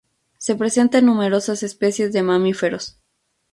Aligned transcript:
Se 0.39 0.55
presentan 0.55 1.05
numerosas 1.05 1.61
especies 1.61 2.11
de 2.11 2.23
mamíferos. 2.23 2.97